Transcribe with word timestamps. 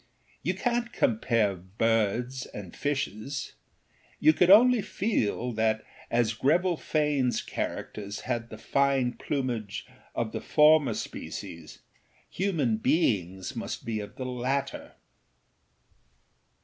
You 0.41 0.55
canât 0.55 0.93
compare 0.93 1.53
birds 1.55 2.47
and 2.47 2.75
fishes; 2.75 3.53
you 4.19 4.33
could 4.33 4.49
only 4.49 4.81
feel 4.81 5.51
that, 5.51 5.83
as 6.09 6.33
Greville 6.33 6.75
Faneâs 6.77 7.45
characters 7.45 8.21
had 8.21 8.49
the 8.49 8.57
fine 8.57 9.13
plumage 9.13 9.85
of 10.15 10.31
the 10.31 10.41
former 10.41 10.95
species, 10.95 11.83
human 12.31 12.77
beings 12.77 13.55
must 13.55 13.85
be 13.85 13.99
of 13.99 14.15
the 14.15 14.25
latter. 14.25 14.93